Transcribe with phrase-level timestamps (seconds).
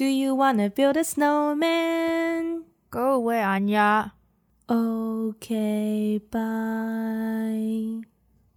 [0.00, 2.62] Do you wanna build a snowman?
[2.90, 4.12] Go away, Anya.
[4.66, 8.02] OK, bye.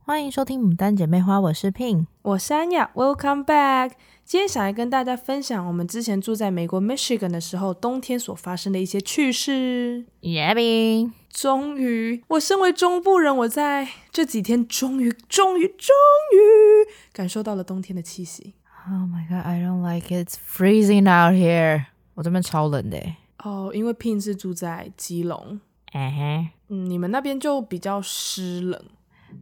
[0.06, 2.94] 欢迎收听《牡丹姐妹花》，我是 Pin，我是 Anya。
[2.94, 3.92] Welcome back。
[4.24, 10.06] 今天想来跟大家分享我们之前住在美国 Michigan 的时候，冬天所发生的一些趣事。
[10.22, 15.94] Yeah，终于，我身为中部人，我在这几天终于、终于、终
[16.32, 18.54] 于感受到了冬天的气息。
[18.86, 20.28] Oh my god, I don't like it.
[20.28, 21.86] It's freezing out here.
[22.16, 22.98] 我这边超冷的。
[23.38, 25.62] 哦，oh, 因为 Pin 是住在基隆。
[25.94, 26.50] 哎嘿、uh，huh.
[26.68, 28.86] 嗯，你们那边就比较湿冷。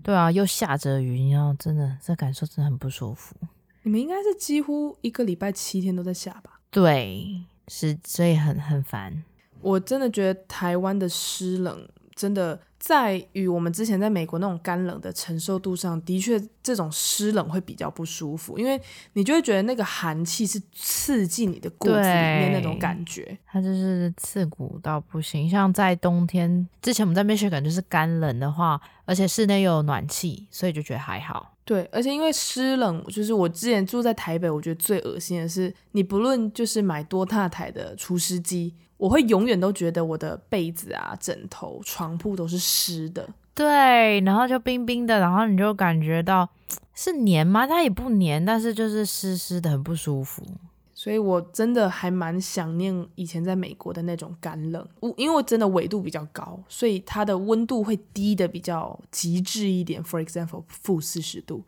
[0.04, 3.36] 对啊，又下着雨，然后，真的这感受真的很不舒服。
[3.82, 6.60] 你们应该是几乎一个礼拜七天都在下吧？
[6.70, 9.24] 对，是，所以很很烦。
[9.60, 12.60] 我真的觉得台湾的湿冷真的。
[12.84, 18.82] 在与我们之前在美国那种干冷的承受度上，的确这种湿冷会比较不舒服，因为
[19.14, 25.48] 你就会觉得那个寒气是刺进你的骨子里面那种感觉，它就是刺骨到不行。
[25.48, 31.54] 像在冬天之前我们在 Michigan 就是干冷的话，而且室内又有暖气，所以就觉得还好。
[31.64, 38.74] 对，而且因为湿冷，就是我之前住在台北，我觉得最恶心的是，你不论就是买多大台的除湿机。
[39.02, 46.48] 我会永远都觉得我的被子啊、枕头、床铺都是湿的，对，然后就冰冰的，然后你就感觉到
[46.94, 47.66] 是黏吗？
[47.66, 50.44] 它也不黏，但是就是湿湿的，很不舒服。
[50.94, 60.04] 所以我真的还蛮想念以前在美国的那种干冷，因为我真的纬度比较高，所以它的温度会低的比较极致一点。
[60.04, 61.64] For example，负四十度。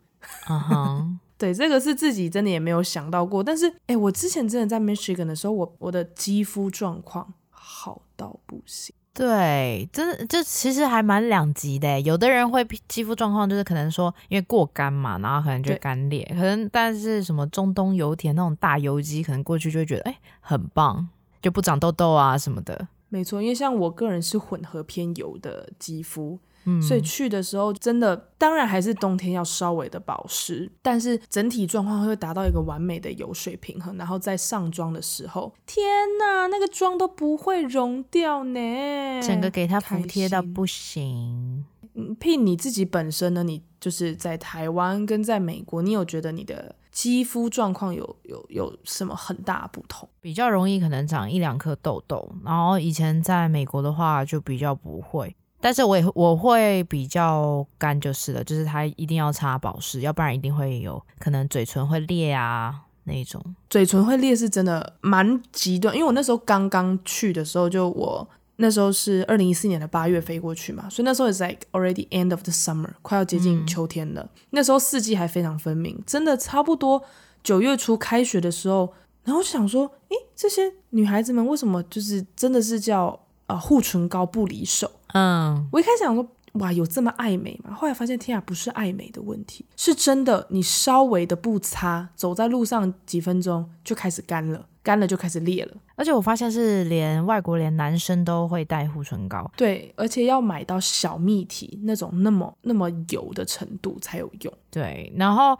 [0.48, 1.20] 嗯哼。
[1.36, 3.42] 对，这个是自己真的也没有想到过。
[3.42, 8.94] 但是，哎，我之前真的在 Michigan 的时候，我我的肌肤状况好到不行。
[9.12, 12.00] 对，真的，这其实还蛮两极的。
[12.00, 16.24] 有的人会肌肤状况就是可能说因为过干嘛，然后可能就干裂。
[16.30, 21.08] 可能但是什么中东油田那种大油肌，可能过去就会觉得哎很棒，
[21.42, 22.88] 就不长痘痘啊什么的。
[23.08, 26.38] 没错，因为像我个人是混合偏油的肌肤。
[26.64, 33.96] 嗯，所以去的时候真的，当然还是冬天要稍微的保湿，但是整体状况会达到一个完美的油水平衡。
[33.96, 35.84] 然后在上妆的时候，天
[36.18, 41.64] 哪，那个妆都不会融掉呢，整个给它服帖到不行。
[41.96, 43.44] 嗯，Pin 你自己本身呢？
[43.44, 50.08] 你就是在台湾跟在美国，你有觉得你的肌肤状况有有有什么很大不同？
[50.20, 55.36] 比较容易可能长一两颗痘痘，然后以前在美国的话就比较不会。
[55.64, 63.42] 但是我也我会比较干就是了，就是它一定要擦保湿，要不然一定会有可能嘴唇会裂啊那种。
[63.70, 74.20] 嘴唇会裂是真的蛮极端，因为我那时候刚刚去的时候，就我那时候是二零一四年的八月飞过去嘛，所以那时候是 like already end of the summer，快要接近秋天了。
[74.20, 77.02] 嗯、那时候四季还非常分明，真的差不多
[77.42, 78.92] 九月初开学的时候，
[79.22, 80.60] 然后就想说，诶，这些
[80.90, 84.90] 女孩子们为什么就是真的是叫啊护唇膏不离手？
[85.14, 87.74] 嗯，我一开始想说，哇，有这么爱美吗？
[87.74, 95.72] 后来发现，天啊，不是爱美的问题，是真的，你稍微的不擦，走在路上几分钟就开始干了，干了就开始裂了。
[95.96, 104.52] 而且我发现是连外国连男生都会带护唇膏，对，而且要买到小蜜体那种那么那么油的程度才有用。
[104.70, 105.56] 对，然后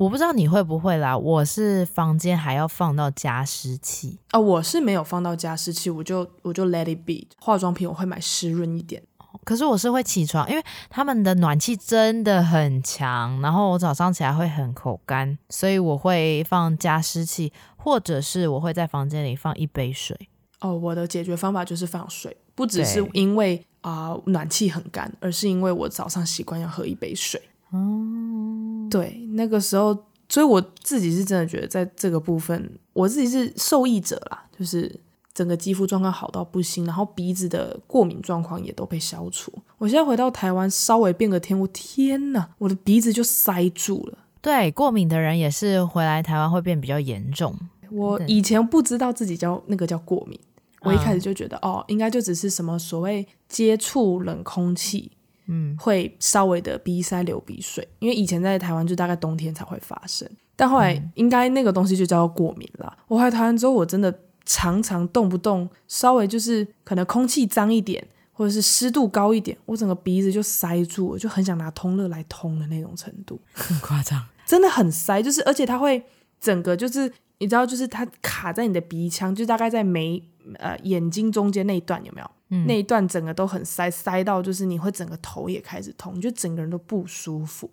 [0.00, 7.26] 我不知道你会不会啦，我是房间还要放到加湿器啊、哦，我是没有放到加湿器，我就我就 let it be。
[7.38, 9.02] 化妆品我会买湿润一点。
[9.44, 20.30] 可是我是会起床，因为他们的暖气真的很强，然后我早上起来会很口干，所以我会放加湿器，或者是我会在房间里放一杯水。
[20.62, 27.42] 哦，我的解决方法就是放水，不只是因为啊、呃、暖气很干，而是因为我早上习惯要喝一杯水。
[27.72, 28.49] 嗯，
[28.90, 29.96] 对，那个时候，
[30.28, 35.00] 所以我自己是真的觉得在这个部分，我自己是受益者啦，就是。
[35.32, 39.50] 整个肌肤状况好到不行，然后鼻子的过敏状况也都被消除。
[39.78, 44.18] 我现在回到台湾，稍微变个天，我天哪，我的鼻子就塞住了。
[44.42, 47.56] 对，过敏的人也是回来台湾会变比较严重。
[47.90, 50.38] 我以前不知道自己叫那个叫过敏，
[50.82, 55.12] 我一开始就觉得、嗯、哦，应该就只是什么所谓接触冷空气，
[55.50, 57.86] 嗯，会稍微的鼻塞流鼻水。
[57.98, 60.26] 因为以前在台湾就大概冬天才会发生，
[60.56, 62.96] 但后来应该那个东西就叫做过敏了。
[63.08, 64.18] 我回台湾之后，我真的。
[64.46, 76.02] 常常动不动稍微就是可能空气脏一点，或者是湿度高一点，我整个鼻子就塞住了，就很想拿通乐来通的那种程度，很夸张，真的很塞，就是而且它会
[76.40, 80.22] 整个就是你知道，就是它卡在你的鼻腔，就大概在眉
[80.58, 82.30] 呃眼睛中间那一段有没有？
[82.50, 87.68] 嗯，那一段整个都很塞，塞到就是你会整个头也开始痛，你就整个人都不舒服。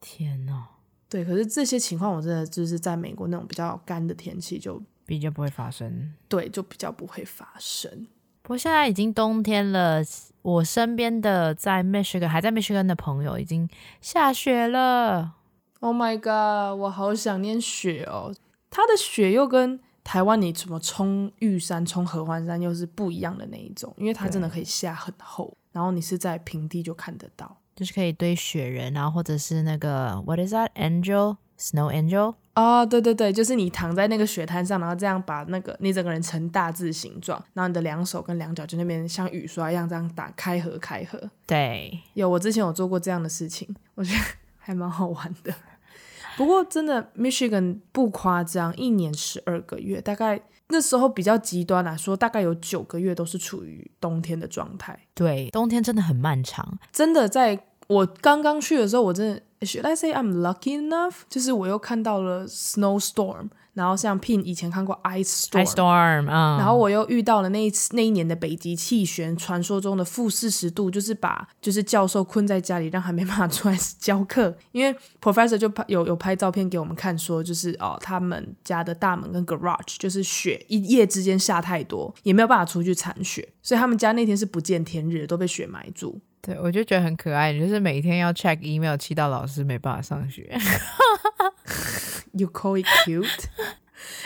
[0.00, 0.66] 天哪，
[1.08, 4.82] 对，可是这些情况我真的就是在美国那种比较干的天气就。
[5.04, 6.14] 比较不会发生。
[6.28, 8.06] 对，就比较不会发生。
[8.40, 10.00] 不过现在已经冬天了，
[10.40, 13.68] 我身边的在 Michigan 还在 Michigan 的朋友已经
[14.00, 15.34] 下雪了。
[15.80, 16.80] Oh my god！
[16.80, 18.32] 我好想念雪哦。
[18.72, 32.34] 它的雪又跟台湾你什么冲玉山、冲合欢山又是不一样的那一种，因为它真的可以下很厚，然后你是在平地就看得到，就是可以堆雪人，然后或者是那个 What is that angel snow angel？
[32.54, 41.30] 啊，oh, 对对对，就是你躺在那个雪滩上，然后这样把那个你整个人呈大字形状，然后你的两手跟两脚就那边像雨刷一样这样打开合开合。
[41.46, 44.20] 对，有我之前有做过这样的事情，我觉得
[44.58, 45.54] 还蛮好玩的。
[46.36, 54.98] 不过真的，Michigan 不夸张，一年十二个月，大概那时候比较极端来说，大概有九个月都是处于冬天的状态。
[55.14, 59.42] 对，冬天真的很漫长，真的在我刚刚去的时候，我真的。
[59.64, 61.22] Should I say I'm lucky enough？
[61.28, 74.54] 就是我又看到了 snowstorm，然后像 Pin 以前看过 ice storm，, ice storm、嗯、然后我又遇到了那一次那一年的北极气旋，传说中的负四十度，就是把就是教授困在家里，让他没办法出来教课。
[74.72, 86.20] 因为 professor 就拍有有拍照片给我们看，说就是哦，他们家的大门跟 garage 就是雪一夜之间下太多，也没有办法出去铲雪，所以他们家那天是不见天日，都被雪埋住。
[86.42, 90.50] 对，我就觉得很可爱，就是每天要 check email，气到老师没办法上学。
[92.32, 93.44] You call it cute?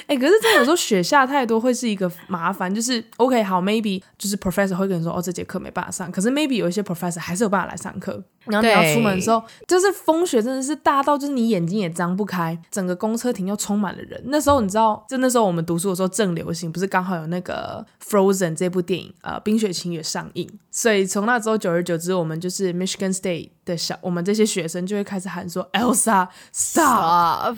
[0.07, 8.23] 哎、 欸，可是真的有时候雪下太多会是一个麻烦，就是 OK 好，maybe 就是 professor 会跟你说哦，这节课没办法上，可是 maybe 有一些 professor 还是有办法来上课。
[8.47, 14.23] 然后你要出门的时候，就是风雪真的是大到就是你眼睛也张不开，整个公车亭又充满了人。
[14.27, 27.57] 那时候你知道，就那时候我们读书的时候正流行，不是刚好有那个 Frozen 这部电影呃冰雪奇缘上映，所以从那之后久而久之，我们就是 Michigan State 的小我们这些学生就会开始喊说 Elsa stop。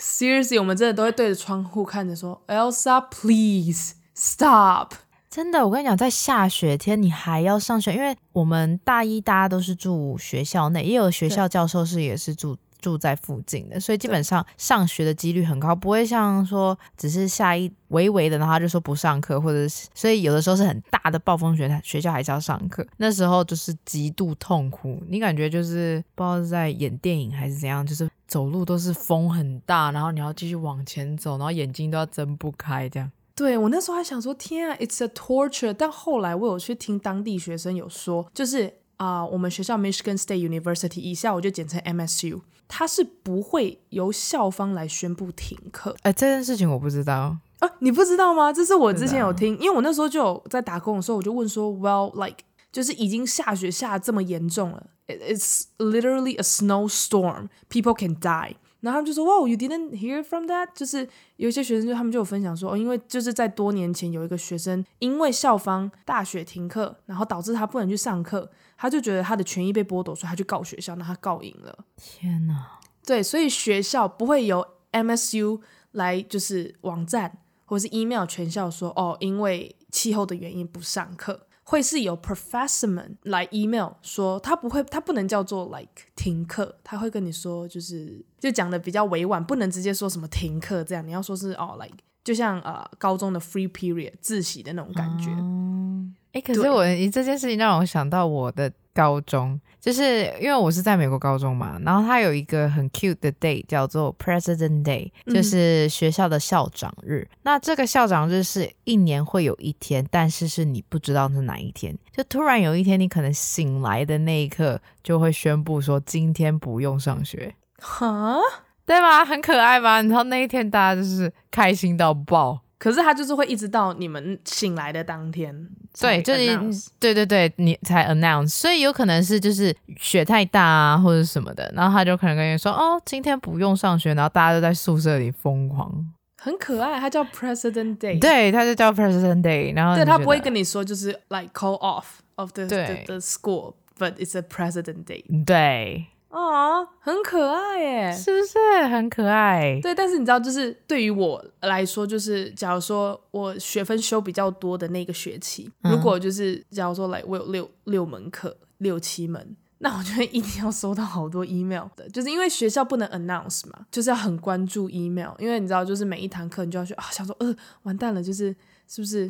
[0.00, 4.94] Seriously，我们真的都会对着窗户看着说，Elsa，please stop。
[5.28, 12.56] 真的，我跟你讲，在下雪天你还要上学，因为我们大一大家都是住学校内，也有学校教授是也是住。
[12.80, 22.86] 住在附近的，所以基本上上学的几率很高，不会像说只是下一微微的，然后他就说不上课，或者是所以有的时候是很大的暴风雪，学校还是要上课。
[22.96, 33.10] 那时候就是极度痛苦，你感觉就是不知道是在演电影还是怎样，就是走路都是风很大，然后你要继续往前走，然后眼睛都要睁不开这样。
[33.34, 38.66] 对，我那时候还想说天啊，it's a torture，但后来我有去听当地学生有说，就是
[38.96, 42.40] 啊、呃，我们学校 Michigan State University 以下我就简称 MSU。
[42.72, 45.96] 它是不会由校方来宣布停课。
[46.02, 48.52] 哎，这件事情我不知道啊，你不知道吗？
[48.52, 54.86] 这是我之前有听，因为我那时候就有在打工的时候，我就问说，Well, like，就是已经下雪下这么严重了
[55.18, 58.56] ，It's literally a snowstorm, people can die。
[58.80, 60.68] 然后他们就说，Wow, you didn't hear from that？
[60.74, 68.50] 就是有一些学生就他们就有分享说，哦，因为就是在多年前有一个学生因为校方大雪停课，然后导致他不能去上课。
[68.78, 71.84] 他就觉得他的权益被剥夺，所以他去告学校，那他告赢了。
[71.98, 72.80] 天哪！
[73.04, 75.60] 对，所以学校不会由 MSU
[75.92, 77.36] 来就是网站
[77.66, 95.30] 或是 email 全校说哦，因为气候的原因不上课，会是由 professor 们来 email 说他不会，他不能叫做 like 停课，他会跟你说就是就讲的比较委婉，不能直接说什么停课这样，你要说是哦 like 就像呃高中的 free period 自习的那种感觉。
[95.38, 107.26] 嗯哎，可是我对这件事情让我想到我的高中，就是因为我是在美国高中嘛，然后它有一个很 cute 的 day 叫做 President Day，就是学校的校长日。
[107.30, 118.38] 嗯、那这个校长日是一年会有一天，但是是你不知道是哪一天，就突然有一天你可能醒来的那一刻就会宣布说今天不用上学，哈，
[118.84, 119.24] 对吗？
[119.24, 120.02] 很可爱吧？
[120.02, 122.60] 然后那一天大家就是开心到爆。
[122.80, 125.54] 可是他就是会一直到你们醒来的当天，
[126.00, 135.92] 对，就是对对对，你才 announce，所以有可能是就是雪太大啊，或者什么的，然后他就可能跟你说，哦，今天不用上学，然后大家都在宿舍里疯狂，
[136.38, 142.06] 很可爱，他叫 President Day，对，他就叫 President Day，然后对他不会跟你说就是 like call off
[142.36, 146.06] of the the, the school，but it's a President Day，对。
[146.30, 149.80] 哦，很可爱耶，是不是很可爱？
[149.82, 168.54] 对，但是你知道，就是对于我来说，就是假如说我学分修比较多的那个学期，嗯、如果就是假如说来我有六六门课，六七门，那我就会一定要收到好多 email 的，就是因为学校不能 announce 嘛，就是要很关注 email，因为你知道，就是每一堂课你就要去啊，想说呃，完蛋了，就是
[168.86, 169.28] 是不是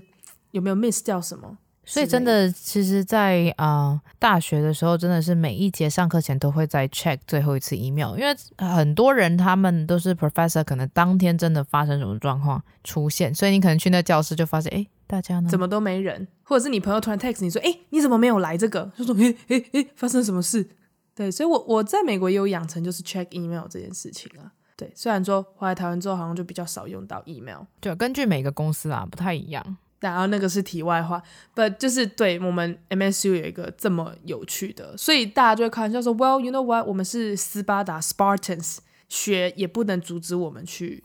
[0.50, 1.56] 有没有 miss 掉什么？
[1.92, 18.92] 所以真的，其实在，在、呃、啊大学的时候，真的是每一节上课前都会再 check 最后一次 email，因为很多人他们都是 professor，可能当天真的发生什么状况出现，所以你可能去那教室就发现，哎，大家呢怎么都没人，或者是你朋友突然 text 你说，哎，你怎么没有来这个？
[18.96, 20.70] 就说，哎哎哎，发生什么事？
[21.16, 24.52] 对，所以我我在美国也有养成就是 check email 这件事情啊。
[24.76, 29.76] 对，虽然说回来台湾之后好像就比较少用到 email，对，根据每个公司啊不太一样。
[30.00, 31.22] 然后那个是题外话
[31.54, 38.78] ，but 就是对我们 MSU 有一个这么有趣的，所以大家就会开玩笑说，Well you know what，我们是斯巴达 Spartans，
[39.08, 41.04] 学也不能阻止我们去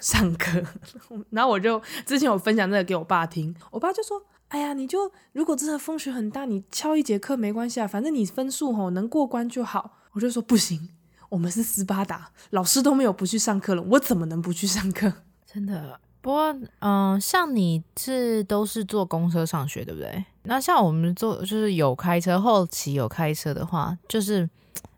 [0.00, 0.62] 上课。
[1.30, 9.98] 然后我就之前我分享这个给我爸听，我爸就说，哎呀，你就如果真的风雪很大，你翘一节课没关系啊，反正你分数吼能过关就好。
[10.12, 10.90] 我就说不行。
[11.30, 15.12] 我们是斯巴达，老师都没有不去上课了，我怎么能不去上课？
[15.44, 16.00] 真的。
[16.20, 20.24] 不过，嗯、呃，像你是都是坐公车上学，对不对？
[20.42, 24.48] 那像我们坐就是有开车，后期有开车的话，就是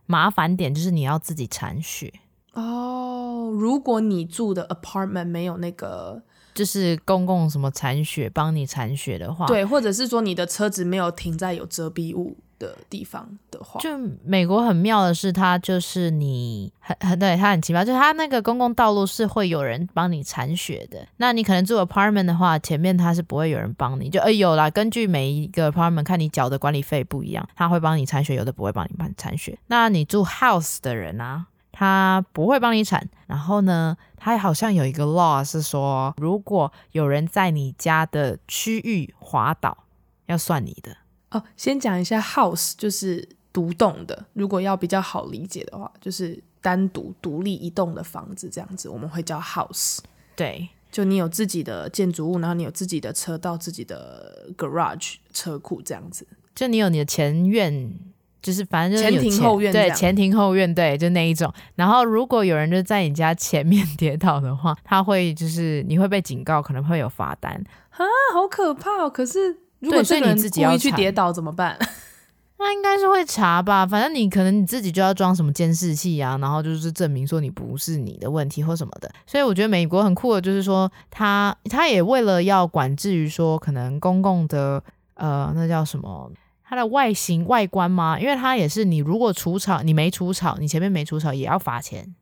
[0.07, 2.12] 麻烦点就是你要自己铲雪。
[2.55, 6.23] 哦，如果你住的 apartment 没有那个，
[6.55, 12.37] 就是公共什么铲雪帮你铲雪的话，对，或者是说你的车子没有停在有遮蔽物。
[12.61, 13.90] 的地方的话，就
[14.23, 21.05] 美国很妙的是，它就是你很很对，它很奇妙，就是它那个公共道路是会有人帮你铲雪的。
[21.17, 29.59] 那你可能住 apartment 的话，前面它是不会有人帮你，就哎有啦，根据每一个 apartment 看你缴的管理费不一样，他会帮你铲雪，有的不会帮你帮你铲雪。
[29.67, 33.09] 那你住 house 的人啊，他不会帮你铲。
[33.26, 39.79] 然后呢，他好像有一个 law 是说，如果有人在你家的区域滑倒，
[40.26, 40.95] 要算你的。
[41.30, 49.99] 哦，先讲一下 house 就是独栋的，如果要比较好理解的话，就是单独独立一栋的房子这样子，我们会叫 house。
[50.34, 56.26] 对，就你有自己的建筑物，然后你有自己的车道、自己的 garage 车库这样子。
[56.54, 57.94] 就你有你的前院，
[58.42, 61.52] 就是反正就是前前庭后院，对，前庭后院，对，就那一种。
[61.76, 67.52] 然后如果有人就在你家前面跌倒的话，他会就是你会被警告，可能会有罚单
[67.90, 68.02] 啊，
[68.34, 69.08] 好可怕哦！
[69.08, 69.58] 可是。
[69.80, 71.78] 如果是你自己故意去跌倒怎么办？
[72.58, 73.87] 那应该是会查吧。
[73.87, 79.10] 反正你可能你自己就要装什么监视器啊，然后就是证明说你不是你的问题或什么的。
[79.26, 84.82] 所以我觉得美国很酷的，就是说他他也为了要管制于说可能公共的
[85.14, 86.30] 呃那叫什么，
[86.62, 92.14] 它的外形外观吗，因为它也是你如果除草你没除草，你前面没除草也要罚钱。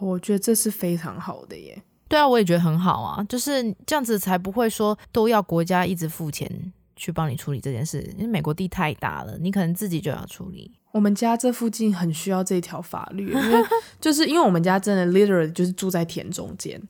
[0.00, 1.82] 我觉得这是非常好的耶。
[2.08, 6.50] 对啊，我也觉得很好啊，就是这样子才不会说都要国家一直付钱。
[7.02, 10.70] 去帮你处理这件事，因为美国地太大了，你可能自己就要处理。
[10.92, 13.64] 我们家这附近很需要这条法律，因为
[14.00, 16.80] 就是因为我们家真的 literally 就是住在田中间，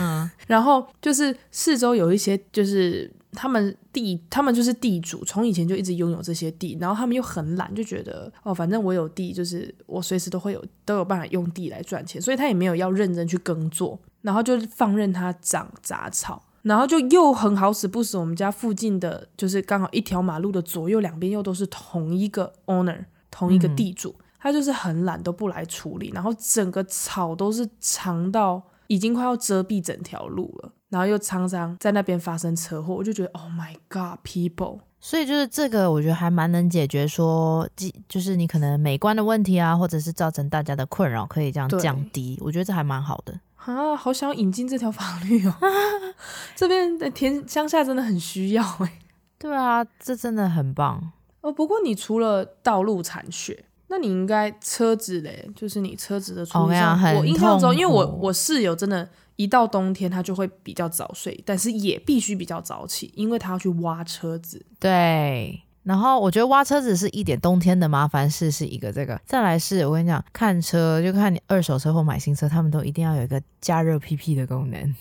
[0.00, 16.42] 嗯，然后就是四周有一些就是他们地，他们就是地主，从以前就一直拥有这些地，然后他们又很懒，就觉得哦，反正我有地，就是我随时都会有都有办法用地来赚钱，所以他也没有要认真去耕作，然后就放任它长杂草。
[16.62, 34.80] 然后就又很好死不死，我们家附近的就是刚好一条马路的左右两边又都是同一个 owner，同一个地主，嗯、他就是很懒都不来处理，然后整个草都是长到已经快要遮蔽整条路了，然后又常常在那边发生车祸，我就觉得 Oh my God，people！
[35.02, 37.66] 所以就是这个，我觉得还蛮能解决说，
[38.06, 43.40] 就是你可能美观的问题啊，或者是造成大家的困扰，可以这样降低，我觉得这还蛮好的。
[43.64, 45.54] 啊，好想要引进这条法律哦！
[46.56, 48.98] 这边的田乡下真的很需要哎。
[49.38, 51.12] 对啊，这真的很棒
[51.42, 51.52] 哦。
[51.52, 64.64] 不过你除了道路铲雪，那你应该车子嘞，就是你车子的处理上，我印象中，因为我我室友真的，一到冬天他就会比较早睡，但是也必须比较早起，因为他要去挖车子。
[64.78, 65.62] 对。
[65.82, 74.94] 然后我觉得挖车子是一点，冬天的麻烦事是一个这个，再来是我跟你讲，看车就看你二手车或买新车，他们都一定要有一个加热屁屁的功能。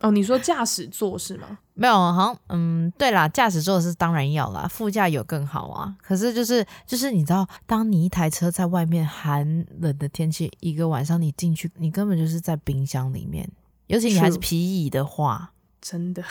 [0.00, 1.58] 哦，你说驾驶座是吗？
[1.72, 5.94] 没有，好像嗯，对啦，驾驶座是当然要啦，副驾有更好啊。
[6.02, 13.48] 可是就是就是你知道，当你一台车在外面寒冷的天气，一个晚上你进去，你根本就是在冰箱里面，
[13.86, 16.22] 尤其你还是皮椅的话，真的。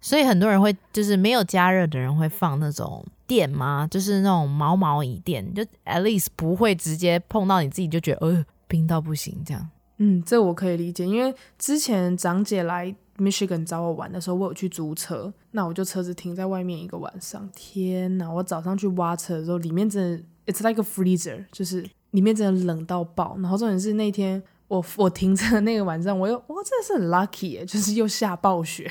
[0.00, 3.86] 所以很多人会就是没有加热的人会放那种垫吗？
[3.88, 9.68] 就是那种毛毛椅垫，就 at least 不会直接碰到你自己就觉得呃冰到不行这样。
[9.98, 17.48] 嗯，这我可以理解，因为之前长姐来 Michigan 找我玩的时候，我有去租车，那我就车子停在外面一个晚上。
[17.54, 18.30] 天哪！
[18.32, 20.16] 我早上去挖车的时候，里面真
[20.46, 23.36] 的 it's like a freezer，就是里面真的冷到爆。
[23.40, 28.88] 然后重点是那天我我停车的那个晚上，我又哇真的是很 lucky，就是又下暴雪。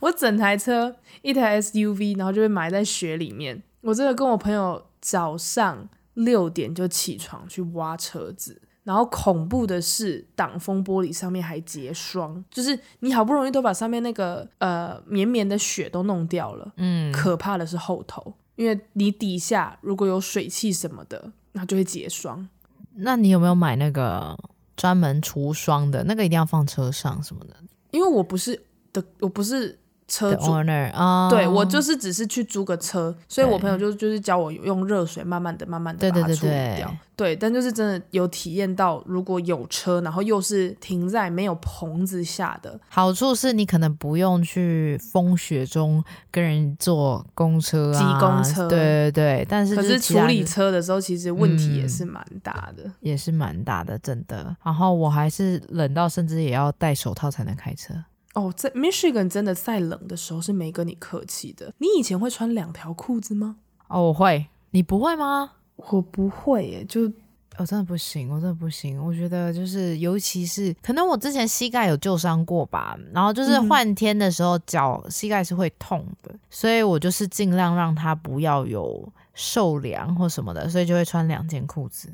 [0.00, 3.62] 我整台车一台 SUV，然后就被埋在雪里面。
[3.82, 22.48] 我真的跟我朋友早上六点就起床去挖车子，然后恐怖的是挡风玻璃上面还结霜，就是你好不容易都把上面那个呃绵绵的雪都弄掉了，嗯，可怕的是后头，因为你底下如果有水汽什么的，那就会结霜。
[22.96, 24.36] 那你有没有买那个
[24.76, 26.24] 专门除霜的那个？
[26.24, 27.54] 一定要放车上什么的？
[27.92, 28.65] 因为我不是
[29.02, 29.78] 的，我不是。
[30.08, 36.88] 车主 owner 啊，对，我就是只是去租个车，所以我朋友就就是教我用热水慢慢的、慢慢的把它处理掉。
[37.16, 46.00] 对，但就是真的有体验到，如果有车，然后又是停在没有棚子下的，好处是你可能不用去风雪中
[46.30, 48.68] 跟人坐公车啊，挤公车。
[48.68, 54.56] 对对对，但是可是处理车的时候，其实问题也是蛮大的，也是蛮大的，真的。
[54.62, 57.92] 然后我还是冷到甚至也要戴手套才能开车。
[58.36, 61.72] 哦，在 Michigan 真的再冷的时候是没跟你客气的。
[61.78, 63.56] 你以前会穿两条裤子吗？
[63.88, 64.46] 哦，我会。
[64.72, 65.52] 你不会吗？
[65.76, 69.02] 我不会耶，就我、哦、真的不行，我真的不行。
[69.02, 82.12] 我觉得就是，尤其是可能我之前膝盖有旧伤过吧，然后就是换天的时候脚膝盖是会痛的，嗯、所以我就是尽量让它不要有受凉或什么的，所以就会穿两件裤子。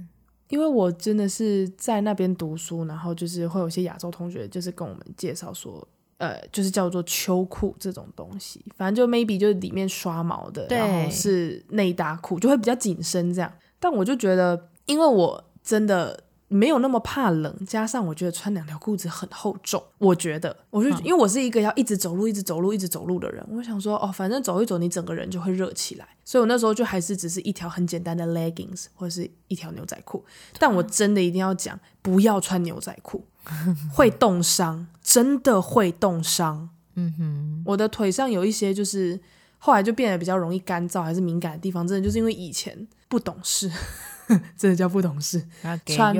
[0.50, 5.84] 因为我真的是在那边读书，然后就是会有些亚洲同学就是跟我们介绍说。
[6.22, 13.52] 呃，就是叫做秋裤这种东西，反正就 maybe 就是里面刷毛的，然后是内搭裤，就会比较紧身这样。
[13.80, 26.06] 但我就觉得，因为我真的没有那么怕冷，加上我觉得穿两条裤子很厚重，我觉得，我就、嗯、因为我是一个要一直走路、一直走路、一直走路的人，我想说，哦，反正走一走，你整个人就会热起来。
[26.24, 30.24] 所以我那时候就还是只是一条很简单的 leggings 或者是一条牛仔裤。
[30.60, 33.24] 但我真的一定要讲，不要穿牛仔裤。
[33.92, 36.70] 会冻伤，真的会冻伤。
[36.94, 39.18] 嗯哼，我的腿上有一些，就是
[39.58, 43.70] 后来就变得比较容易干燥，还是敏感的地方，真的就是因为以前不懂事，
[44.56, 45.46] 真的叫不懂事。
[45.86, 46.14] 穿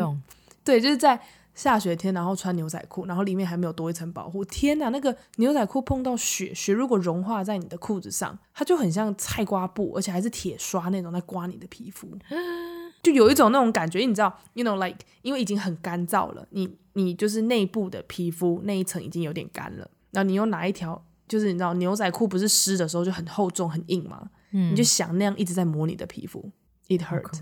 [0.64, 1.20] 对，就是在
[1.54, 4.42] 下雪天，然后穿牛仔裤，然后里面还没有多一层保护。
[4.44, 12.08] 天哪，那个牛仔裤碰到雪，雪如果融化在你的裤子上，它就很像菜瓜布，而且还是铁刷那种在刮你的皮肤。
[13.02, 24.30] 就有一种那种感觉，你知道，you know like，因为已经很干燥了，你你就是内部的皮肤那一层已经有点干了，然后你又拿一条，就是你知道牛仔裤不是湿的时候就很厚重很硬吗？
[24.52, 26.50] 嗯，你就想那样一直在磨你的皮肤
[26.88, 27.22] ，it hurt。
[27.22, 27.40] Okay.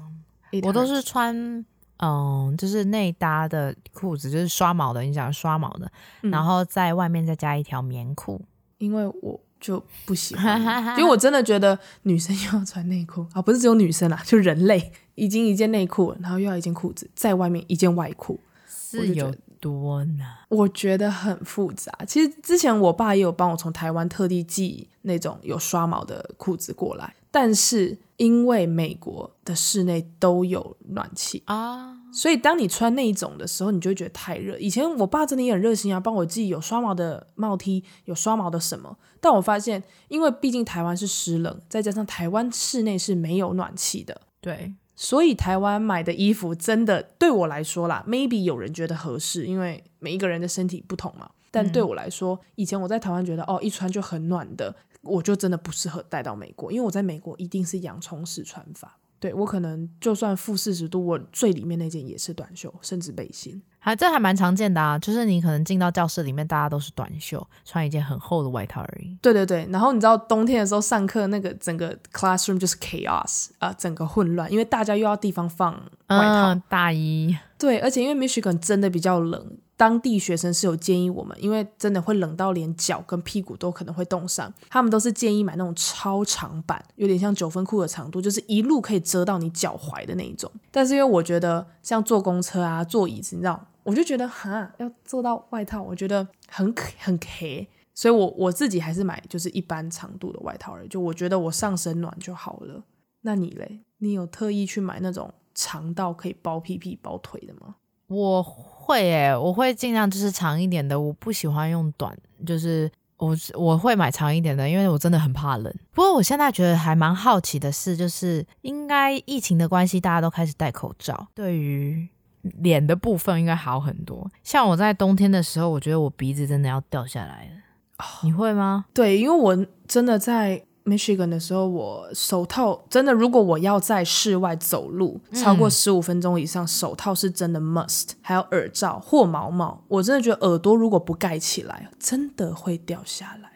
[0.53, 0.67] It hurt.
[0.67, 1.65] 我都是穿
[1.99, 5.93] 嗯，就是内搭的裤子，就是刷毛的，你想刷毛的，
[6.23, 8.41] 嗯、然后在外面再加一条棉裤，
[8.79, 10.59] 因为我就不喜欢，
[10.97, 14.93] 因为我真的觉得女生要穿内裤啊，不是只有女生啦，就人类。
[15.21, 19.31] 已经一件内裤，然后又要一件裤子，在外面一件外裤，是有
[19.61, 20.27] 多难？
[20.49, 21.93] 我觉得很复杂。
[22.09, 34.57] 其实之前我爸也有帮我从台湾特地寄那种有刷毛的裤子过来，但是因为美国的室内都有暖气啊，所以当你穿那一种的时候，你就会觉得太热。
[34.59, 38.97] 以前我爸真的也很热心啊，帮我寄有刷毛的帽 T，有刷毛的什么。
[39.21, 44.73] 但我发现，因为毕竟台湾是湿冷，再加上台湾室内是没有暖气的，对。
[45.03, 51.31] 所以台湾买的衣服真的对我来说啦，maybe 有人觉得合适，因为每一个人的身体不同嘛。
[51.51, 58.99] 但对我来说，嗯、以前我在台湾觉得哦，一穿就很暖的，我就真的不适合带到美国，因为我在美国一定是洋葱式穿法。
[59.19, 63.63] 对，我可能就算负四十度，我最里面那件也是短袖，甚至背心。
[63.81, 69.17] 还这还蛮常见的啊，就是你可能进到教室里面，大家都是短袖，穿一件很厚的外套而已。
[69.21, 77.37] 对对对，然后你知道冬天的时候上课，那个整个 classroom 就是 chaos 啊、呃，整个混乱，因为大家又要地方放外套、嗯、大衣。
[77.59, 79.59] 对，而且因为 Michigan 真的比较冷。
[79.77, 90.53] 当地学生是有建议我们，因为真的会冷到连脚跟屁股都可能会冻伤，他们都是建议买那种超长版，有点像九分裤的长度，就是一路可以遮到你脚踝的那一种。
[90.71, 102.83] 但是因为我觉得像坐公车啊、坐椅子，你知道，我就觉得哈要做到外套，我觉得很很 K，所以我我自己还是买就是一般长度的外套而已，就我觉得我上身暖就好了。
[103.23, 103.81] 那你嘞？
[103.99, 107.75] 你有特意去买那种长到可以包屁屁包腿的吗？
[108.07, 115.73] 我会诶、我会尽量就是长一点的，我不喜欢用短，就是我我会买长一点的，因为我真的很怕冷。
[115.93, 122.09] 不过我现在觉得还蛮好奇的是，就是应该疫情的关系，大家都开始戴口罩，对于
[122.43, 124.31] 脸的部分应该好很多。
[124.43, 127.51] 像我在冬天的时候，我觉得我鼻子真的要掉下来了。
[127.99, 128.87] 哦，你会吗？
[128.95, 130.63] 对，因为我真的在。
[130.83, 138.13] Michigan 的时候，我手套真的，如果我要在室外走路超过十五分钟以上，嗯、手套是真的 must。
[138.23, 143.51] 还有耳罩或毛毛，我真的觉得耳朵如果不盖起来，真的会掉下来。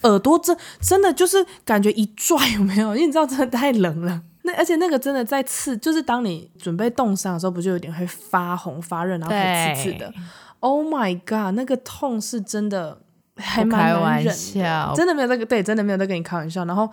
[0.08, 2.96] 耳朵真真的就是感觉一拽，有没有？
[2.96, 4.22] 因为你知道真的太冷了。
[4.42, 10.12] 那而且那个真的在刺，就是当你准备冻伤的时候，不就有点会发红发热，然后会刺刺的。
[10.60, 13.00] Oh my god，那个痛是真的
[13.36, 16.64] 还蛮难忍的，真的没有在跟对，真的没有在跟你开玩笑。
[16.64, 16.88] 然后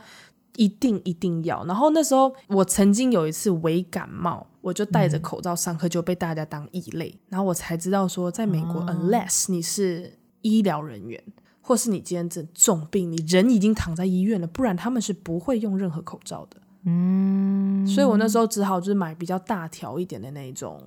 [0.55, 1.63] 一定一定要。
[1.65, 7.09] 然后那时候我曾经有一次微感冒，我就戴着口罩上课，就被大家当异类。
[7.09, 11.23] 嗯、然后我才知道说，在美国、嗯、，unless 你是医疗人员。
[11.59, 16.55] 或是你今天这重病，你人已经躺在医院了，不然他们是不会用任何口罩的。
[16.89, 20.81] 嗯，所以我那时候只好就是买比较大条一点的那种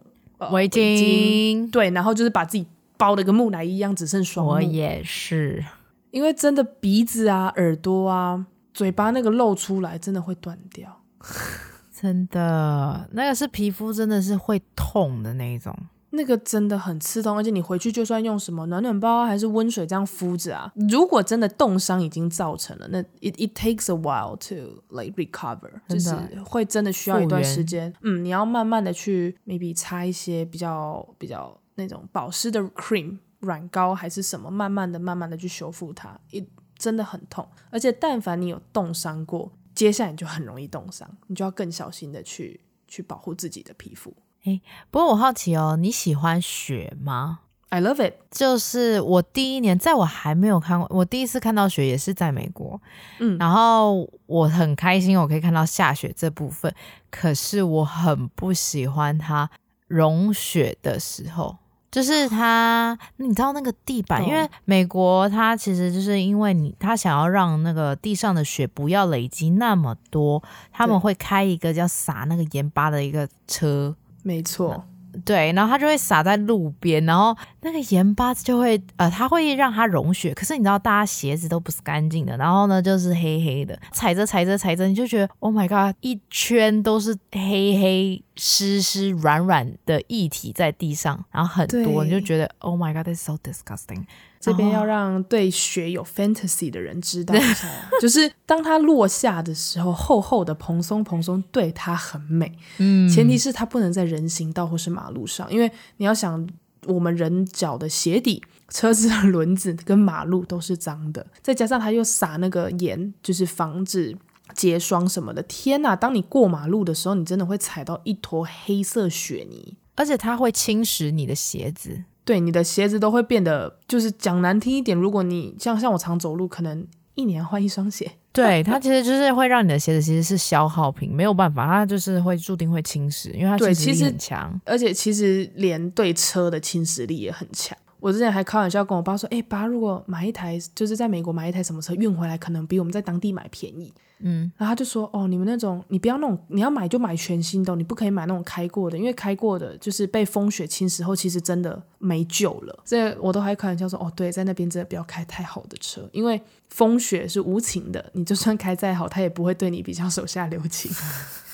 [0.51, 4.53] 围巾，呃、围巾，对，然后就是把自己包的跟木乃伊一样，只剩双目。
[4.53, 5.63] 我也是，
[6.11, 11.03] 因为真的鼻子啊、耳朵啊、嘴巴那个露出来，真的会断掉。
[11.93, 15.77] 真的，那个是皮肤真的是会痛的那一种。
[16.11, 26.11] 那个真的很刺痛，而且你回去就算用什么暖暖包啊还是温水这样敷着啊，如果真的冻伤已经造成了，那 it it takes a while to like recover，就是
[26.45, 27.93] 会真的需要一段时间。
[28.03, 36.19] 嗯，你要慢慢的去 maybe 擦一些比较比较那种保湿的 cream 软膏还是什么，慢慢的慢慢的去修复它。
[36.33, 36.45] it
[36.77, 44.13] 真的很痛，而且但凡你有冻伤过，接下来你就很容易冻伤，你就要更小心的去去保护自己的皮肤。
[44.45, 48.15] 哎，不过我好奇哦，你喜欢雪吗？I love it。
[48.31, 52.81] 就是我第一年，在我还没有看过，我第一次看到雪也是在美国，
[53.19, 56.75] 嗯，然后我很开心，我可以看到下雪这部分。
[57.11, 59.51] 可是我很不喜欢它
[59.87, 61.57] 融雪的时候，
[61.91, 73.95] 就是它，你知道那个地板，因为美国它其实就是因为你，它想要让那个地上的雪不要累积那么多，他们会开一个叫撒那个盐巴的一个车。
[74.23, 74.85] 没错，
[75.25, 80.33] 对，然后它就会撒在路边，然后那个盐巴就会呃，它会让它融雪。
[80.35, 94.05] 可是你知道，大家鞋子都不是干净的，然后呢就是黑黑的，踩着踩着踩着，你就觉得 Oh my God，一圈都是黑黑湿湿软软的液体在地上，然后很多，你就觉得 Oh my God，that's so disgusting。
[94.41, 97.69] 这边要让对雪有 fantasy 的人知道一下，
[98.01, 102.51] 就是当它落下的时候，厚厚的蓬松蓬松，对它很美。
[102.79, 106.49] 嗯，前提是它不能在人行道或是马路上，因为你要想，
[106.87, 114.17] 我们人脚的鞋底、车子的轮子跟马路都是脏的，再加上它又撒那个盐，就是防止
[114.55, 115.43] 结霜什么的。
[115.43, 122.05] 天呐，当你过马路的时候，你真的会踩到一坨黑色雪泥，而且它会侵蚀你的鞋子。
[122.25, 126.87] 对，你的鞋子都会变得，就是讲难听一点，如果你像像我常走路，可能
[127.21, 128.11] 一年换一双鞋。
[128.33, 137.77] 对，它其实就是会让你的鞋子其实是消耗品，没有办法，它就是会注定会侵蚀，因为它侵蚀力很强，而且其实连对车的侵蚀力也很强。
[138.01, 160.91] 我之前还开玩笑跟我爸说：“哎，爸，如果买一台，就是在美国买一台什么车运回来，可能比我们在当地买便宜。”嗯，然后他就说：“哦，你们那种，你不要那种，你要买就买全新的，你不可以买那种开过的，因为开过的就是被风雪侵蚀后，其实真的没救了。”所以我都还开玩笑说：“哦，对，在那边真的不要开太好的车，因为风雪是无情的，你就算开再好，它也不会对你比较手下留情。”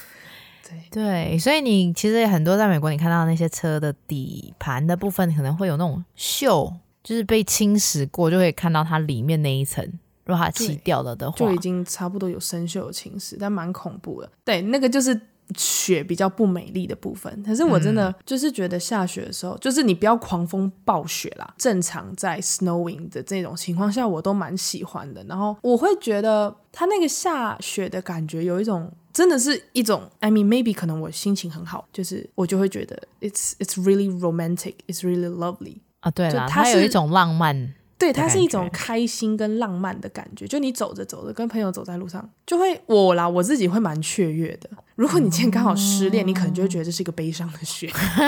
[0.68, 6.72] 对对，所以你其实很多在美国，你看到那些车的底盘的部分，可能会有那种锈，
[7.04, 9.84] 就是被侵蚀过，就会看到它里面那一层。
[10.24, 14.28] 如果它漆掉了的话，就已经差不多有生锈有侵蚀，但蛮恐怖的。
[14.44, 15.20] 对，那个就是
[15.56, 17.40] 雪比较不美丽的部分。
[17.46, 25.22] 可是我真的就是觉得下雪的时候，嗯、就是你不要狂风暴雪啦，正常在 snowing 的这种情况下，我都蛮喜欢的。
[25.28, 36.10] 然后我会觉得它那个下雪的感觉有一种，真的是一种，I mean maybe 可能我心情很好，就是我就会觉得 it's it's really romantic, it's really lovely 啊。
[36.10, 37.72] 对了，它有一种浪漫。
[37.98, 40.46] 对，它是一种开心跟浪漫的感觉。
[40.46, 44.68] 就你走着走着，跟朋友走在路上，就会我啦，我自己会蛮雀跃的。
[44.96, 47.90] 如果你今天刚好失恋，嗯、你可能就会觉得这是一个悲伤的雪。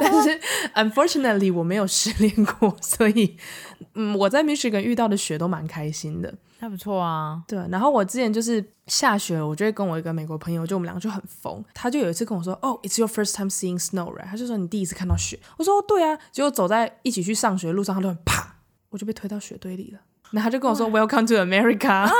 [0.00, 0.40] 但是
[0.74, 3.36] ，unfortunately，我没有失恋过，所以，
[3.94, 7.42] 嗯，我在 Michigan 遇到的雪都蛮开心的，还不错啊。
[7.46, 11.64] 对，然后我之前就是下雪，我就会跟我一个美国朋友，就我们两个就很疯。
[11.74, 18.56] 他就有一次跟我说：“哦、oh,，It's your first time seeing snow, right？” 他就说：“你第一次看到雪。”我说：“对啊。”结果走在一起去上学的路上，他突然啪。
[18.90, 19.98] 我就被推到雪堆里了，
[20.30, 22.14] 然后他就跟我说 “Welcome to America”，好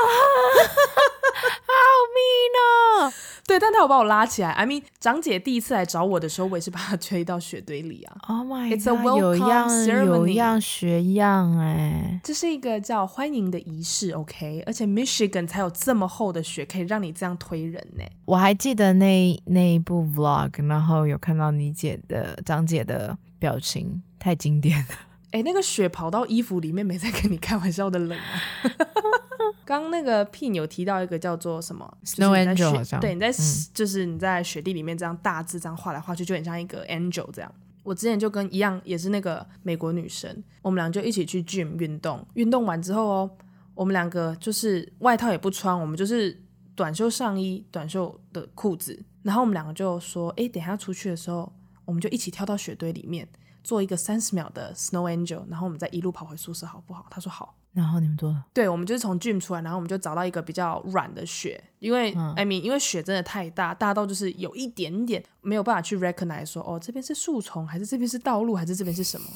[2.16, 3.12] mean 哦。
[3.46, 4.50] 对，但他有把我拉起来。
[4.50, 8.16] I mean，长姐第一次来找我的时候，我也是把她 推到雪堆里啊。
[8.28, 14.62] Oh my God，It's a welcome ceremony，有样学样哎，这是一个叫欢迎的仪式，OK？
[14.66, 18.02] 而且 Michigan 才有这么厚的雪，可以让你这样推人呢。
[18.24, 24.86] 我还记得那那一部 Vlog，然后有看到你姐的长姐的表情，太经典了。
[25.32, 28.40] 哎，那个雪跑到衣服里面，没在跟你开玩笑的冷啊！
[29.64, 33.34] 刚刚那个 Pin 有提到一个叫做什么 Snow Angel，好像对，你在、嗯、
[33.72, 37.52] 就是你在雪地里面这样大字这样画来画去，就很像一个 angel 这样。
[37.82, 43.30] 我之前就跟一样，也是那个美国女生，我们俩就一起去 gym 运动，运动完之后哦，
[43.74, 46.42] 我们两个就是外套也不穿，我们就是
[46.74, 51.52] 短袖上衣、短袖的裤子，然后我们两个就说，哎，等一下出去的时候，
[51.84, 53.28] 我们就一起跳到雪堆里面。
[53.62, 57.06] 做一个三十秒的 Snow Angel，然后我们再一路跑回宿舍，好不好？
[57.10, 57.56] 他说好。
[57.74, 58.46] 然后你们做了？
[58.54, 69.26] 对，我们就是从 gym 出来，然后我们就找到一个比较软的雪，因为、嗯、I mean，因为雪真的太大，大到就是有一点点没有办法去 recognize 说，哦，这边是树丛，还是这边是道路，还是这边是什么？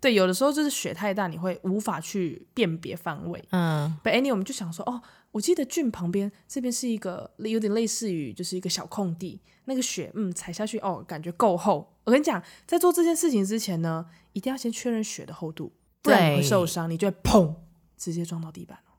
[0.00, 3.42] 对，有的时候就是雪太大，你会无法去辨别方位。
[3.50, 3.96] 嗯。
[4.04, 5.00] But anyway，我们就想说，哦，
[5.32, 11.94] 我记得 gym 旁边这边是一个有点类似于就是一个小空地，那个雪，嗯，踩下去，哦，感觉够厚。
[12.04, 15.72] 我跟你讲，在做这件事情之前呢，一定要先确认雪的厚度，
[16.02, 17.54] 不然你会受伤，你就会砰，
[17.96, 18.92] 直接撞到地板了。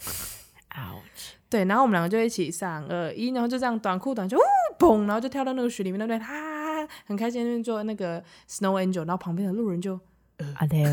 [0.70, 1.32] Ouch！
[1.48, 4.40] 对，然后我们两个就一起三二一，然后就这样短裤短袖，呜，
[4.78, 6.18] 砰，然后就跳到那个雪里面，对不对？
[6.18, 9.98] 哈，很开心，那边做那个 Snow Angel，然后旁边的路人就
[10.38, 10.84] ，Are they,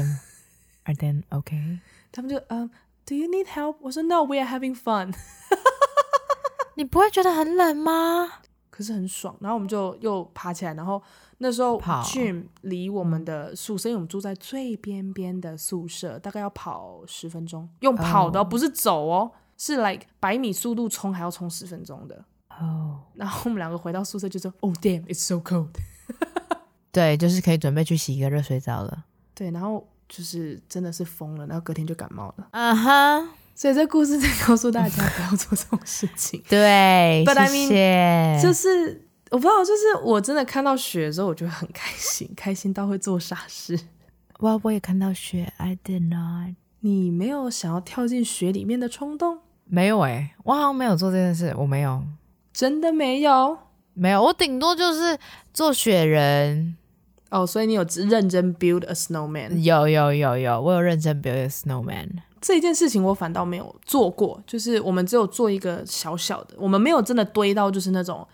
[0.86, 1.80] are they okay？
[2.12, 2.70] 他们就，嗯
[3.06, 3.76] ，Do you need help？
[3.82, 5.14] 我说 No，we are having fun。
[6.76, 8.40] 你不会觉得很冷吗？
[8.72, 11.02] 可是很爽，然后我们就又爬起来，然后。
[11.40, 22.26] 那时候 gym 离我们的宿舍，因为我们住在最边边的宿舍，大概要跑十分钟，用跑的，不是走哦，是 like 百米速度冲，还要冲十分钟的。
[22.50, 25.70] 哦，然后我们两个回到宿舍就说：“Oh damn, it's so cold。
[26.92, 29.06] ”对，就是可以准备去洗一个热水澡了。
[29.36, 32.48] 对，然后就是真的是疯了，然后隔天就感冒了。
[32.50, 36.42] 啊哈，所以这故事在告诉大家不要做这种事情。
[36.50, 37.24] 对。
[37.28, 39.07] But I mean, 就是。
[39.30, 43.78] 我不知道，就是我真的看到雪的时候，我就会很开心，开心到会做傻事。
[44.40, 46.56] 哇，我也看到雪，I did not。
[46.80, 49.40] 你没有想要跳进雪里面的冲动？
[49.66, 52.02] 没有哎、欸，我好像没有做这件事，我没有，
[52.54, 53.58] 真的没有，
[53.94, 55.18] 没有，我顶多就是
[55.54, 56.78] 做雪人。
[57.30, 59.58] 哦，所以你有认真 build a snowman？
[59.60, 62.08] 有有有有，我有认真 build a snowman。
[62.40, 68.26] 这件事情我反倒没有做过，就是我们只有做一个小小的，我们没有真的堆到就是那种。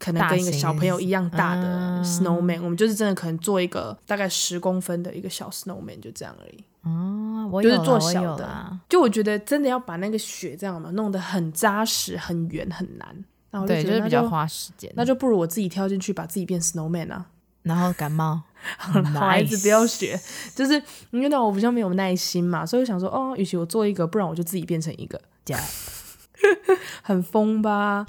[0.00, 6.64] 可能跟一个小朋友一样大的 snowman，、嗯、我们就是真的可能做一个大概十公分的一个小 snowman，就这样而已。
[6.82, 8.78] 哦，我就是做小的。
[8.88, 13.24] 就我觉得真的要把那个雪这样嘛弄得很扎实、很圆、很难。
[13.50, 14.90] 然后就觉得对，就是比较花时间。
[14.94, 17.26] 那就不如我自己跳进去，把自己变 snowman 啊。
[17.62, 18.40] 然后感冒，
[18.78, 20.18] 好，孩子不要学，
[20.54, 25.62] 就是因为那我比较没有耐心嘛，所以我想说，哦，与其我做一个，不然我就自己变成一个，这样
[27.02, 28.06] 很疯吧。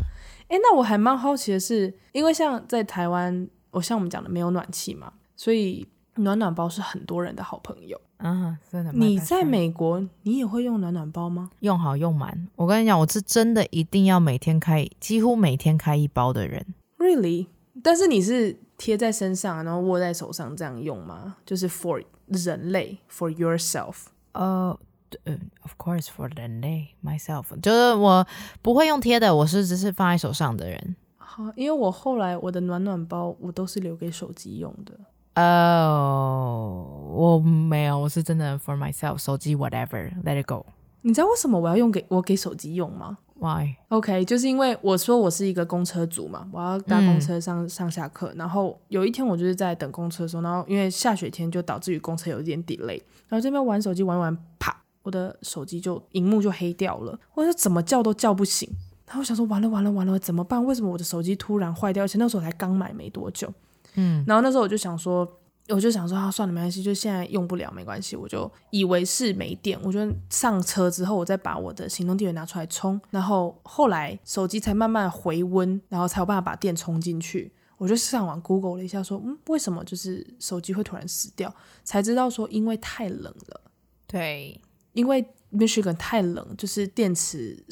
[0.52, 7.98] 哎，那我还蛮好奇的是，因为像在台湾，我像我们讲的没有暖气嘛，所以暖暖包是很多人的好朋友。
[8.18, 8.92] 嗯，真的。
[8.92, 11.52] 你在美国，你也会用暖暖包吗？
[11.62, 12.50] 用好用满。
[12.58, 16.66] 我跟你讲，我是真的一定要每天开，几乎每天开一包的人。
[16.98, 17.48] Really？
[17.82, 21.38] 但是你是贴在身上，然后握在手上这样用吗？
[21.46, 24.08] 就是 for 人类，for yourself。
[24.34, 24.78] 呃。
[25.26, 28.26] 嗯，Of course for the day myself，就是我
[28.62, 30.96] 不会用贴的，我是只是放在手上的人。
[31.18, 34.94] 好，因为我后来我的暖暖包我都是留给手机用的。
[35.42, 40.66] 哦、oh，我没有，我是真的 for myself，手机 whatever，let it go。
[41.04, 54.84] 你知道为什么我要用给我给手机用吗？Why？OK，、okay, 就是因为我说我是一个公车族嘛，我要搭公车上、嗯、上下课，然后有一天我就是在等公车的时候，然后因为下雪天就导致于公车有一点 delay，然后这边玩手机玩玩，啪。
[55.04, 58.70] 我的手机就荧幕就黑掉了，我说怎么叫都叫不醒，
[59.08, 60.64] 然后我想说完了完了完了怎么办？
[60.64, 62.04] 为什么我的手机突然坏掉？
[62.04, 63.52] 而且那时候才刚买没多久，
[63.96, 65.28] 嗯，然后那时候我就想说，
[65.70, 77.52] 我就想说啊，算了没关系，就现在用不了没关系，我就以为是没电，我就上车之后我再把我的行动电源拿出来充，然后后来手机才慢慢回温，然后才有办法把电充进去。
[77.78, 81.52] 我就上网 Google 了一下说，说嗯为什么就是手机会突然死掉？
[81.84, 83.62] 才知道说因为太冷了，
[84.06, 84.62] 对。
[84.94, 87.64] 因为 Michigan 太冷，就是电池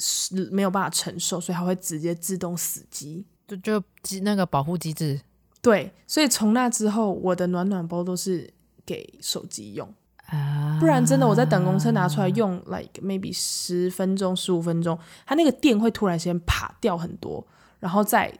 [0.50, 5.20] 没有办法承受，所以它会直接自动死机，就就机那个保护机制。
[5.62, 8.52] 对，所以从那之后，我的暖暖包都是
[8.86, 9.86] 给手机用，
[10.26, 17.46] 啊，不然真的我在等公车拿出来用，like maybe 十分钟、十五分钟，它那个电会突然间啪掉很多，
[17.78, 18.32] 然后再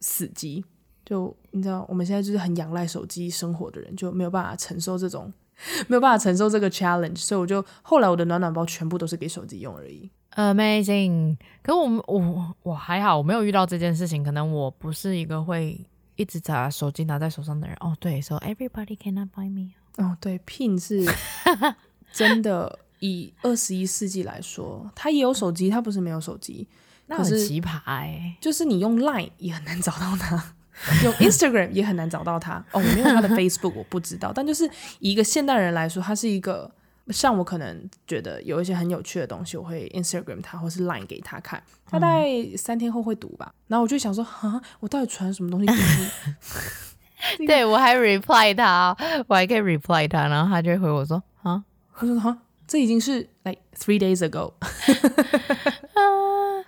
[0.00, 0.64] 死机。
[1.04, 5.32] 就你知道，我们现在就是很仰赖手机生活的人，就没有办法承受这种。
[5.86, 10.10] 没有办法承受这个 challenge，所以我就后来我的暖暖包全部都是给手机用而已。
[10.34, 11.36] Amazing！
[11.62, 14.22] 可是我我我还好，我没有遇到这件事情。
[14.22, 17.76] 可能我不是一个会一直把手机拿在手上的人。
[17.80, 19.72] 哦，对，so everybody cannot buy me。
[19.96, 21.04] 哦，对，Pin 是
[22.12, 26.68] 真的以二十一世纪来说，他也有手机，他不是没有手机，
[27.06, 28.36] 那很奇葩哎。
[28.40, 30.54] 就是你用 Line 也很难找到他，
[31.02, 32.56] 用 Instagram 也很难找到他。
[32.72, 34.32] 哦，我没有他的 Facebook，我不知道。
[34.34, 34.64] 但就是
[35.00, 36.70] 以一个现代人来说，他是一个
[37.08, 41.62] 像我可能觉得有一些很有趣的东西，我会 Instagram 他，或是 Line 给他看。
[41.86, 43.52] 他大概三天后会读吧。
[43.66, 45.72] 然后我就想说，啊，我到底传什么东西给
[47.40, 47.46] 你？
[47.48, 51.64] 对，我还 reply 他，我还可以 reply 他，然后他就会回我说，啊，
[51.94, 52.38] 他说，哈。
[52.68, 56.04] 这已经是 like three days ago，啊，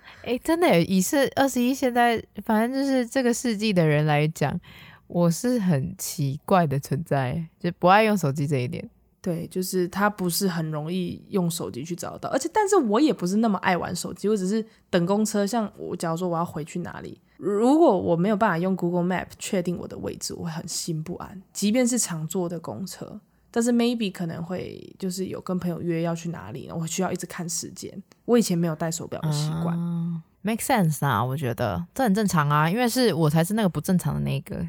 [0.23, 4.59] 哎，真的，以是二十一，现在反正就是这个世纪的人来讲，
[5.07, 8.89] 我是很奇怪的存在，就不爱用手机这一点。
[9.21, 15.45] 对，就是他不是很容易用手机去找到，而且，但是我也不是那么爱玩手机，我只是等公车。
[15.45, 23.21] 像我，假如说我要回去哪里，如果我没有办法用 Google Map 确定我的位置，我会很心不安，即便是常坐的公车。
[23.51, 28.01] 但是 maybe 可能会就是有跟朋友约要去哪里，我需要一直看时间。
[28.25, 29.75] 我以前没有戴手表的习惯。
[29.77, 34.65] 嗯，make sense 啊，我觉得这很正常啊，因为是我才是那个不正常的那个。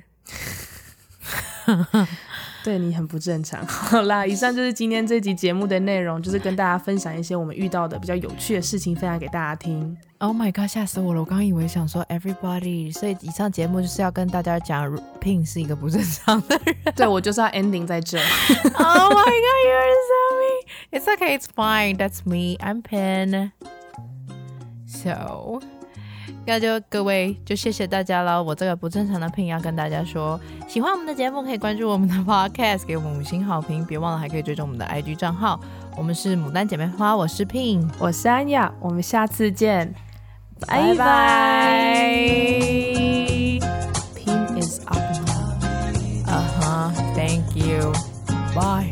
[2.65, 3.65] 对，你很不正常。
[3.67, 9.97] 好啦，以上就是今天这集节目的内容，就是跟大家分享一些我们遇到的比较有趣的事情，分享给大家听。
[10.19, 11.21] Oh my god，吓死我了！
[11.21, 14.89] 我刚刚以为想说 everybody，所以以上节目就是要跟大家讲
[15.21, 16.77] ，Pin 是一个不正常的人。
[16.95, 18.19] 对，我就是要 ending 在这。
[18.19, 20.63] Oh my god，you're so mean.
[20.93, 21.97] It's okay, it's fine.
[21.97, 22.57] That's me.
[22.59, 23.51] I'm Pin.
[24.87, 25.82] So.
[26.45, 28.43] 那就各位，就谢谢大家了。
[28.43, 35.59] 我这个不正常的 ping 要跟大家说，喜欢我们的节目可以关注我们的 podcast 给我们五星好评，别忘了还可以追踪我们的 IG 账号。
[35.97, 39.95] 我们是牡丹姐妹花，我是 ping，我是安雅，我们下次见。
[40.67, 42.07] 拜拜。
[44.15, 44.99] pink is up
[46.27, 47.93] 啊哈，thank you
[48.55, 48.92] bye。